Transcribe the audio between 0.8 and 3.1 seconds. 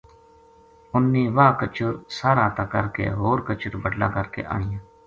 انھ نے واہ کچر ساہر ا تا کر کے